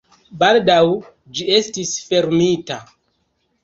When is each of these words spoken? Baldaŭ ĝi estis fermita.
Baldaŭ 0.43 0.79
ĝi 1.41 1.47
estis 1.59 1.95
fermita. 2.09 2.85